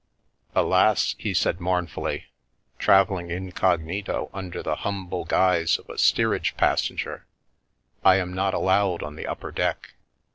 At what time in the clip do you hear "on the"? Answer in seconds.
9.03-9.27